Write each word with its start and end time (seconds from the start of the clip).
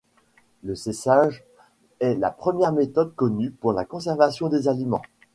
Le 0.63 0.73
séchage 0.73 1.43
est 1.99 2.15
la 2.15 2.31
première 2.31 2.71
méthode 2.73 3.13
connue 3.13 3.51
pour 3.51 3.71
la 3.71 3.85
conservation 3.85 4.49
des 4.49 4.67
aliments. 4.67 5.03